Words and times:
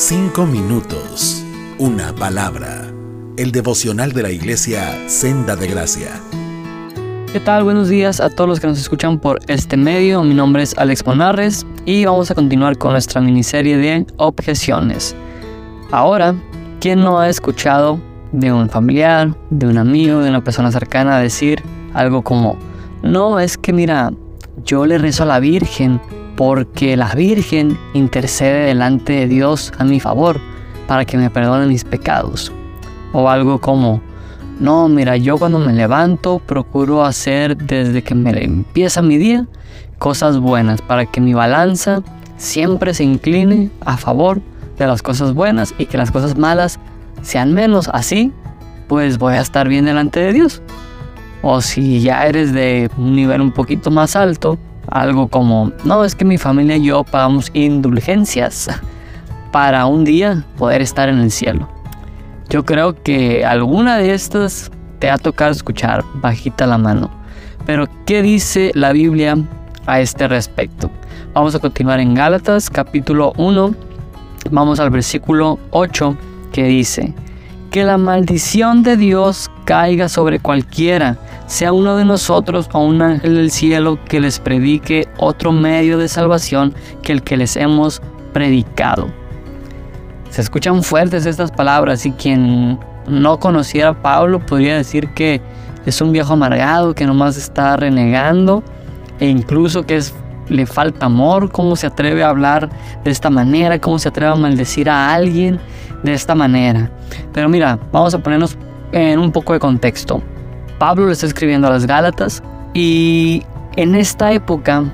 Cinco 0.00 0.46
minutos. 0.46 1.44
Una 1.76 2.14
palabra. 2.14 2.86
El 3.36 3.50
devocional 3.50 4.12
de 4.12 4.22
la 4.22 4.30
iglesia 4.30 4.96
Senda 5.08 5.56
de 5.56 5.66
Gracia. 5.66 6.10
¿Qué 7.32 7.40
tal? 7.40 7.64
Buenos 7.64 7.88
días 7.88 8.20
a 8.20 8.30
todos 8.30 8.48
los 8.48 8.60
que 8.60 8.68
nos 8.68 8.78
escuchan 8.78 9.18
por 9.18 9.40
este 9.48 9.76
medio. 9.76 10.22
Mi 10.22 10.34
nombre 10.34 10.62
es 10.62 10.78
Alex 10.78 11.04
Monarres 11.04 11.66
y 11.84 12.04
vamos 12.04 12.30
a 12.30 12.36
continuar 12.36 12.78
con 12.78 12.92
nuestra 12.92 13.20
miniserie 13.20 13.76
de 13.76 14.06
objeciones. 14.18 15.16
Ahora, 15.90 16.36
¿quién 16.78 17.00
no 17.00 17.18
ha 17.18 17.28
escuchado 17.28 17.98
de 18.30 18.52
un 18.52 18.70
familiar, 18.70 19.34
de 19.50 19.66
un 19.66 19.78
amigo, 19.78 20.20
de 20.20 20.28
una 20.28 20.44
persona 20.44 20.70
cercana 20.70 21.18
decir 21.18 21.60
algo 21.92 22.22
como, 22.22 22.56
no, 23.02 23.40
es 23.40 23.58
que 23.58 23.72
mira, 23.72 24.12
yo 24.64 24.86
le 24.86 24.96
rezo 24.96 25.24
a 25.24 25.26
la 25.26 25.40
Virgen 25.40 26.00
porque 26.38 26.96
la 26.96 27.12
Virgen 27.16 27.76
intercede 27.94 28.66
delante 28.66 29.12
de 29.12 29.26
Dios 29.26 29.72
a 29.76 29.82
mi 29.82 29.98
favor 29.98 30.40
para 30.86 31.04
que 31.04 31.18
me 31.18 31.30
perdone 31.30 31.66
mis 31.66 31.82
pecados. 31.82 32.52
O 33.12 33.28
algo 33.28 33.60
como, 33.60 34.00
no, 34.60 34.88
mira, 34.88 35.16
yo 35.16 35.36
cuando 35.36 35.58
me 35.58 35.72
levanto 35.72 36.38
procuro 36.38 37.04
hacer 37.04 37.56
desde 37.56 38.04
que 38.04 38.14
me 38.14 38.30
empieza 38.44 39.02
mi 39.02 39.16
día 39.16 39.48
cosas 39.98 40.38
buenas 40.38 40.80
para 40.80 41.06
que 41.06 41.20
mi 41.20 41.34
balanza 41.34 42.04
siempre 42.36 42.94
se 42.94 43.02
incline 43.02 43.72
a 43.84 43.96
favor 43.96 44.40
de 44.78 44.86
las 44.86 45.02
cosas 45.02 45.34
buenas 45.34 45.74
y 45.76 45.86
que 45.86 45.98
las 45.98 46.12
cosas 46.12 46.38
malas 46.38 46.78
sean 47.20 47.52
menos. 47.52 47.90
Así, 47.92 48.32
pues 48.86 49.18
voy 49.18 49.34
a 49.34 49.40
estar 49.40 49.66
bien 49.66 49.86
delante 49.86 50.20
de 50.20 50.32
Dios. 50.32 50.62
O 51.42 51.60
si 51.62 52.00
ya 52.00 52.28
eres 52.28 52.52
de 52.52 52.88
un 52.96 53.16
nivel 53.16 53.40
un 53.40 53.50
poquito 53.50 53.90
más 53.90 54.14
alto, 54.14 54.56
algo 54.90 55.28
como, 55.28 55.72
no, 55.84 56.04
es 56.04 56.14
que 56.14 56.24
mi 56.24 56.38
familia 56.38 56.76
y 56.76 56.84
yo 56.84 57.04
pagamos 57.04 57.50
indulgencias 57.54 58.70
para 59.52 59.86
un 59.86 60.04
día 60.04 60.44
poder 60.56 60.82
estar 60.82 61.08
en 61.08 61.18
el 61.18 61.30
cielo. 61.30 61.68
Yo 62.48 62.64
creo 62.64 63.02
que 63.02 63.44
alguna 63.44 63.98
de 63.98 64.14
estas 64.14 64.70
te 64.98 65.10
ha 65.10 65.18
tocado 65.18 65.50
escuchar 65.52 66.04
bajita 66.14 66.66
la 66.66 66.78
mano. 66.78 67.10
Pero, 67.66 67.86
¿qué 68.06 68.22
dice 68.22 68.70
la 68.74 68.92
Biblia 68.92 69.36
a 69.86 70.00
este 70.00 70.26
respecto? 70.28 70.90
Vamos 71.34 71.54
a 71.54 71.58
continuar 71.58 72.00
en 72.00 72.14
Gálatas 72.14 72.70
capítulo 72.70 73.32
1. 73.36 73.74
Vamos 74.50 74.80
al 74.80 74.90
versículo 74.90 75.58
8 75.70 76.16
que 76.52 76.64
dice, 76.64 77.14
que 77.70 77.84
la 77.84 77.98
maldición 77.98 78.82
de 78.82 78.96
Dios 78.96 79.50
caiga 79.64 80.08
sobre 80.08 80.40
cualquiera 80.40 81.18
sea 81.48 81.72
uno 81.72 81.96
de 81.96 82.04
nosotros 82.04 82.68
o 82.72 82.80
un 82.80 83.00
ángel 83.00 83.34
del 83.34 83.50
cielo 83.50 83.98
que 84.04 84.20
les 84.20 84.38
predique 84.38 85.08
otro 85.16 85.50
medio 85.50 85.96
de 85.96 86.06
salvación 86.06 86.74
que 87.02 87.12
el 87.12 87.22
que 87.22 87.38
les 87.38 87.56
hemos 87.56 88.02
predicado. 88.34 89.08
Se 90.28 90.42
escuchan 90.42 90.82
fuertes 90.82 91.24
estas 91.24 91.50
palabras 91.50 92.04
y 92.04 92.12
quien 92.12 92.78
no 93.08 93.40
conociera 93.40 93.88
a 93.88 94.02
Pablo 94.02 94.44
podría 94.44 94.76
decir 94.76 95.08
que 95.14 95.40
es 95.86 96.00
un 96.02 96.12
viejo 96.12 96.34
amargado 96.34 96.94
que 96.94 97.06
nomás 97.06 97.38
está 97.38 97.78
renegando 97.78 98.62
e 99.18 99.26
incluso 99.26 99.86
que 99.86 100.02
le 100.50 100.66
falta 100.66 101.06
amor, 101.06 101.50
cómo 101.50 101.76
se 101.76 101.86
atreve 101.86 102.22
a 102.22 102.28
hablar 102.28 102.68
de 103.04 103.10
esta 103.10 103.30
manera, 103.30 103.80
cómo 103.80 103.98
se 103.98 104.10
atreve 104.10 104.32
a 104.32 104.36
maldecir 104.36 104.90
a 104.90 105.14
alguien 105.14 105.58
de 106.02 106.12
esta 106.12 106.34
manera. 106.34 106.90
Pero 107.32 107.48
mira, 107.48 107.78
vamos 107.90 108.12
a 108.12 108.18
ponernos 108.18 108.58
en 108.92 109.18
un 109.18 109.32
poco 109.32 109.54
de 109.54 109.60
contexto. 109.60 110.22
Pablo 110.78 111.06
le 111.06 111.12
está 111.12 111.26
escribiendo 111.26 111.66
a 111.68 111.70
las 111.70 111.86
Gálatas 111.86 112.42
y 112.74 113.42
en 113.76 113.94
esta 113.94 114.32
época 114.32 114.84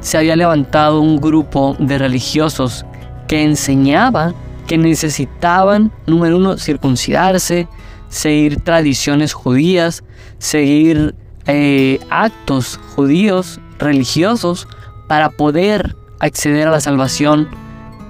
se 0.00 0.18
había 0.18 0.36
levantado 0.36 1.00
un 1.00 1.20
grupo 1.20 1.76
de 1.78 1.98
religiosos 1.98 2.84
que 3.26 3.42
enseñaba 3.42 4.34
que 4.66 4.78
necesitaban, 4.78 5.92
número 6.06 6.38
uno, 6.38 6.56
circuncidarse, 6.56 7.68
seguir 8.08 8.60
tradiciones 8.60 9.32
judías, 9.32 10.04
seguir 10.38 11.14
eh, 11.46 12.00
actos 12.10 12.80
judíos 12.94 13.60
religiosos 13.78 14.66
para 15.08 15.30
poder 15.30 15.96
acceder 16.20 16.68
a 16.68 16.70
la 16.70 16.80
salvación 16.80 17.48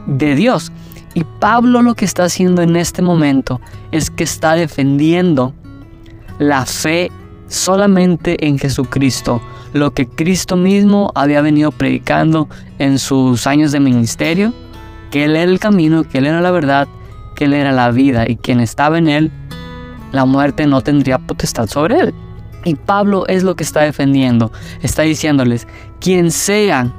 de 0.07 0.35
Dios. 0.35 0.71
Y 1.15 1.25
Pablo 1.41 1.83
lo 1.83 1.95
que 1.95 2.05
está 2.05 2.25
haciendo 2.25 2.63
en 2.63 2.77
este 2.77 3.03
momento 3.03 3.61
es 3.93 4.11
que 4.11 4.25
está 4.25 4.55
defendiendo 4.55 5.55
la 6.39 6.67
fe 6.67 7.11
solamente 7.49 8.47
en 8.47 8.59
Jesucristo, 8.59 9.41
lo 9.73 9.93
que 9.93 10.07
Cristo 10.07 10.57
mismo 10.57 11.11
había 11.15 11.41
venido 11.41 11.73
predicando 11.73 12.49
en 12.79 12.99
sus 12.99 13.47
años 13.47 13.73
de 13.73 13.81
ministerio, 13.81 14.53
que 15.11 15.25
Él 15.25 15.37
era 15.37 15.51
el 15.51 15.59
camino, 15.59 16.05
que 16.05 16.19
Él 16.19 16.27
era 16.27 16.41
la 16.41 16.51
verdad, 16.51 16.89
que 17.35 17.45
Él 17.45 17.55
era 17.55 17.73
la 17.73 17.91
vida 17.91 18.29
y 18.29 18.37
quien 18.37 18.61
estaba 18.61 18.99
en 18.99 19.09
Él, 19.09 19.33
la 20.13 20.25
muerte 20.25 20.67
no 20.67 20.81
tendría 20.81 21.19
potestad 21.19 21.69
sobre 21.69 21.99
Él. 21.99 22.15
Y 22.65 22.77
Pablo 22.77 23.27
es 23.27 23.43
lo 23.43 23.57
que 23.57 23.65
está 23.65 23.83
defendiendo, 23.83 24.51
está 24.83 25.03
diciéndoles, 25.03 25.67
quien 26.01 26.31
sea, 26.31 26.93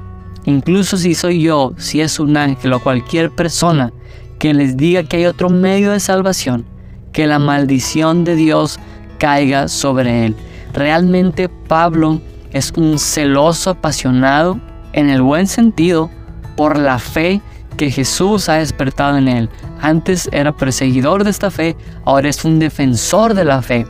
incluso 0.45 0.97
si 0.97 1.15
soy 1.15 1.41
yo, 1.41 1.73
si 1.77 2.01
es 2.01 2.19
un 2.19 2.37
ángel 2.37 2.73
o 2.73 2.79
cualquier 2.79 3.31
persona, 3.31 3.91
que 4.37 4.53
les 4.53 4.77
diga 4.77 5.03
que 5.03 5.17
hay 5.17 5.25
otro 5.25 5.49
medio 5.49 5.91
de 5.91 5.99
salvación, 5.99 6.65
que 7.13 7.25
la 7.25 7.39
maldición 7.39 8.25
de 8.25 8.35
Dios 8.35 8.79
caiga 9.17 9.67
sobre 9.67 10.25
él. 10.25 10.35
Realmente 10.73 11.49
Pablo 11.49 12.21
es 12.51 12.71
un 12.75 12.99
celoso 12.99 13.71
apasionado 13.71 14.59
en 14.93 15.09
el 15.09 15.21
buen 15.21 15.47
sentido 15.47 16.09
por 16.55 16.77
la 16.77 16.99
fe 16.99 17.41
que 17.75 17.91
Jesús 17.91 18.49
ha 18.49 18.55
despertado 18.55 19.17
en 19.17 19.27
él. 19.27 19.49
Antes 19.81 20.29
era 20.31 20.51
perseguidor 20.51 21.23
de 21.23 21.29
esta 21.29 21.51
fe, 21.51 21.75
ahora 22.05 22.29
es 22.29 22.45
un 22.45 22.59
defensor 22.59 23.33
de 23.33 23.45
la 23.45 23.61
fe. 23.61 23.85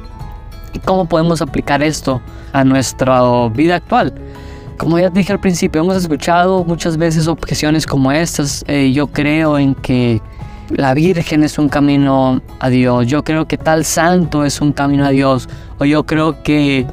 ¿Y 0.74 0.80
cómo 0.80 1.06
podemos 1.06 1.42
aplicar 1.42 1.84
esto 1.84 2.22
a 2.54 2.64
nuestra 2.64 3.22
vida 3.50 3.76
actual? 3.76 4.14
Como 4.78 5.00
ya 5.00 5.10
dije 5.10 5.32
al 5.32 5.40
principio, 5.40 5.82
hemos 5.82 5.96
escuchado 5.96 6.66
muchas 6.66 6.98
veces 6.98 7.28
objeciones 7.28 7.86
como 7.86 8.12
estas. 8.12 8.66
Eh, 8.68 8.92
yo 8.92 9.08
creo 9.08 9.58
en 9.58 9.74
que 9.76 10.22
la 10.70 10.94
Virgen 10.94 11.44
es 11.44 11.58
un 11.58 11.70
camino 11.70 12.42
a 12.60 12.70
Dios, 12.70 13.08
yo 13.08 13.24
creo 13.24 13.48
que 13.48 13.58
tal 13.58 13.86
santo 13.86 14.46
es 14.46 14.62
un 14.62 14.74
camino 14.74 15.06
a 15.06 15.10
Dios, 15.10 15.48
o 15.80 15.86
yo 15.86 16.06
creo 16.06 16.42
que 16.44 16.88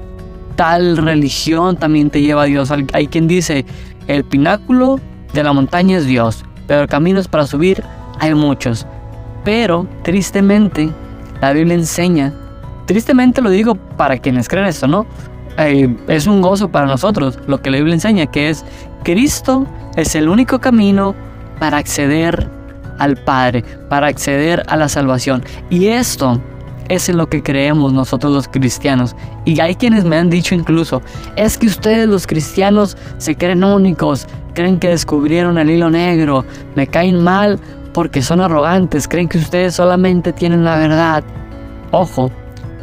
tal 0.56 0.96
religión 0.96 1.76
también 1.76 2.10
te 2.10 2.20
lleva 2.20 2.42
a 2.42 2.46
Dios. 2.46 2.70
Hay 2.92 3.06
quien 3.06 3.26
dice, 3.26 3.64
el 4.06 4.24
pináculo 4.24 5.00
de 5.32 5.42
la 5.42 5.52
montaña 5.52 5.98
es 5.98 6.06
Dios, 6.06 6.44
pero 6.66 6.86
caminos 6.86 7.28
para 7.28 7.46
subir 7.46 7.82
hay 8.18 8.34
muchos. 8.34 8.86
Pero, 9.44 9.86
tristemente, 10.02 10.90
la 11.40 11.52
Biblia 11.52 11.74
enseña, 11.74 12.32
tristemente 12.86 13.40
lo 13.40 13.50
digo 13.50 13.74
para 13.74 14.18
quienes 14.18 14.48
creen 14.48 14.66
esto, 14.66 14.86
¿no? 14.86 15.06
Eh, 15.58 15.94
es 16.08 16.26
un 16.26 16.40
gozo 16.40 16.70
para 16.70 16.86
nosotros 16.86 17.38
lo 17.46 17.60
que 17.60 17.70
la 17.70 17.76
Biblia 17.78 17.94
enseña, 17.94 18.26
que 18.26 18.48
es 18.48 18.64
Cristo 19.02 19.66
es 19.96 20.14
el 20.14 20.28
único 20.28 20.60
camino 20.60 21.14
para 21.58 21.78
acceder 21.78 22.48
al 23.02 23.16
Padre, 23.16 23.64
para 23.88 24.06
acceder 24.06 24.62
a 24.68 24.76
la 24.76 24.88
salvación. 24.88 25.42
Y 25.70 25.86
esto 25.88 26.40
es 26.88 27.08
en 27.08 27.16
lo 27.16 27.28
que 27.28 27.42
creemos 27.42 27.92
nosotros 27.92 28.32
los 28.32 28.48
cristianos. 28.48 29.16
Y 29.44 29.60
hay 29.60 29.74
quienes 29.74 30.04
me 30.04 30.16
han 30.16 30.30
dicho 30.30 30.54
incluso, 30.54 31.02
es 31.36 31.58
que 31.58 31.66
ustedes 31.66 32.08
los 32.08 32.26
cristianos 32.26 32.96
se 33.18 33.34
creen 33.36 33.64
únicos, 33.64 34.26
creen 34.54 34.78
que 34.78 34.88
descubrieron 34.88 35.58
el 35.58 35.70
hilo 35.70 35.90
negro, 35.90 36.44
me 36.74 36.86
caen 36.86 37.22
mal 37.22 37.58
porque 37.92 38.22
son 38.22 38.40
arrogantes, 38.40 39.08
creen 39.08 39.28
que 39.28 39.38
ustedes 39.38 39.74
solamente 39.74 40.32
tienen 40.32 40.64
la 40.64 40.76
verdad. 40.76 41.24
Ojo, 41.90 42.30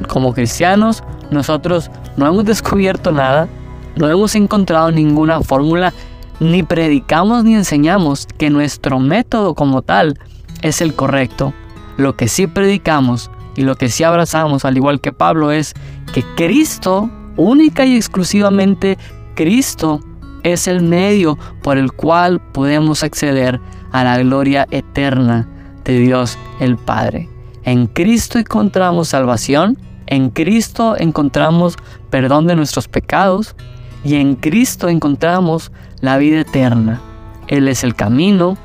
como 0.07 0.33
cristianos 0.33 1.03
nosotros 1.31 1.89
no 2.17 2.27
hemos 2.27 2.45
descubierto 2.45 3.11
nada, 3.11 3.47
no 3.95 4.09
hemos 4.09 4.35
encontrado 4.35 4.91
ninguna 4.91 5.41
fórmula 5.41 5.93
ni 6.39 6.63
predicamos 6.63 7.43
ni 7.43 7.55
enseñamos 7.55 8.27
que 8.37 8.49
nuestro 8.49 8.99
método 8.99 9.55
como 9.55 9.81
tal 9.81 10.17
es 10.61 10.81
el 10.81 10.93
correcto. 10.93 11.53
Lo 11.97 12.15
que 12.15 12.27
sí 12.27 12.47
predicamos 12.47 13.29
y 13.55 13.63
lo 13.63 13.75
que 13.75 13.89
sí 13.89 14.03
abrazamos, 14.03 14.65
al 14.65 14.77
igual 14.77 15.01
que 15.01 15.11
Pablo, 15.11 15.51
es 15.51 15.73
que 16.13 16.23
Cristo, 16.35 17.09
única 17.35 17.85
y 17.85 17.95
exclusivamente 17.95 18.97
Cristo, 19.35 19.99
es 20.43 20.67
el 20.67 20.81
medio 20.81 21.37
por 21.61 21.77
el 21.77 21.91
cual 21.91 22.39
podemos 22.39 23.03
acceder 23.03 23.59
a 23.91 24.03
la 24.03 24.17
gloria 24.19 24.67
eterna 24.71 25.47
de 25.83 25.99
Dios 25.99 26.37
el 26.59 26.77
Padre. 26.77 27.29
En 27.63 27.87
Cristo 27.87 28.39
encontramos 28.39 29.09
salvación, 29.09 29.77
en 30.07 30.29
Cristo 30.29 30.95
encontramos 30.97 31.75
perdón 32.09 32.47
de 32.47 32.55
nuestros 32.55 32.87
pecados, 32.87 33.55
y 34.03 34.15
en 34.15 34.35
Cristo 34.35 34.87
encontramos 34.89 35.71
la 36.01 36.17
vida 36.17 36.41
eterna. 36.41 37.01
Él 37.47 37.67
es 37.67 37.83
el 37.83 37.95
camino, 37.95 38.57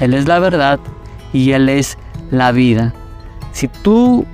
Él 0.00 0.14
es 0.14 0.26
la 0.26 0.38
verdad 0.38 0.78
y 1.32 1.52
Él 1.52 1.68
es 1.68 1.98
la 2.30 2.52
vida. 2.52 2.94
Si 3.52 3.68
tú 3.68 4.24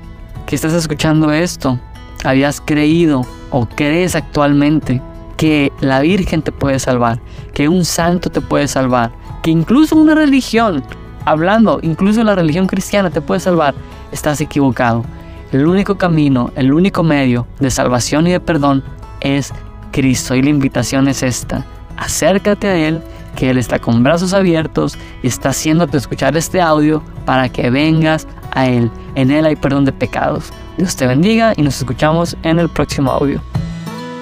que 0.46 0.54
estás 0.54 0.74
escuchando 0.74 1.32
esto 1.32 1.78
habías 2.24 2.60
creído 2.60 3.26
o 3.50 3.66
crees 3.66 4.14
actualmente 4.14 5.00
que 5.36 5.72
la 5.80 6.00
Virgen 6.00 6.42
te 6.42 6.52
puede 6.52 6.78
salvar, 6.78 7.20
que 7.52 7.68
un 7.68 7.84
santo 7.84 8.30
te 8.30 8.40
puede 8.40 8.68
salvar, 8.68 9.12
que 9.42 9.50
incluso 9.50 9.96
una 9.96 10.14
religión 10.14 10.82
hablando, 11.24 11.80
incluso 11.82 12.22
la 12.22 12.34
religión 12.34 12.66
cristiana 12.66 13.10
te 13.10 13.20
puede 13.20 13.40
salvar, 13.40 13.74
estás 14.12 14.40
equivocado. 14.40 15.04
El 15.52 15.66
único 15.66 15.96
camino, 15.96 16.50
el 16.56 16.72
único 16.72 17.02
medio 17.02 17.46
de 17.60 17.70
salvación 17.70 18.26
y 18.26 18.32
de 18.32 18.40
perdón 18.40 18.82
es 19.20 19.52
Cristo 19.94 20.34
y 20.34 20.42
la 20.42 20.50
invitación 20.50 21.06
es 21.06 21.22
esta. 21.22 21.64
Acércate 21.96 22.66
a 22.66 22.74
Él, 22.74 23.00
que 23.36 23.48
Él 23.48 23.58
está 23.58 23.78
con 23.78 24.02
brazos 24.02 24.34
abiertos 24.34 24.98
y 25.22 25.28
está 25.28 25.50
haciéndote 25.50 25.96
escuchar 25.96 26.36
este 26.36 26.60
audio 26.60 27.00
para 27.24 27.48
que 27.48 27.70
vengas 27.70 28.26
a 28.50 28.66
Él. 28.66 28.90
En 29.14 29.30
Él 29.30 29.46
hay 29.46 29.54
perdón 29.54 29.84
de 29.84 29.92
pecados. 29.92 30.52
Dios 30.76 30.96
te 30.96 31.06
bendiga 31.06 31.52
y 31.56 31.62
nos 31.62 31.78
escuchamos 31.78 32.36
en 32.42 32.58
el 32.58 32.68
próximo 32.68 33.12
audio. 33.12 33.40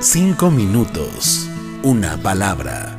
Cinco 0.00 0.50
minutos, 0.50 1.48
una 1.82 2.18
palabra. 2.18 2.91